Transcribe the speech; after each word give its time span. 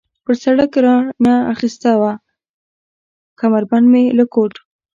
پر 0.23 0.35
سړک 0.43 0.71
را 0.85 0.95
نه 1.25 1.33
اخیستې 1.53 1.93
وه، 1.99 2.13
کمربند 3.39 3.85
مې 3.91 4.03
له 4.17 4.25
کوټ. 4.33 4.53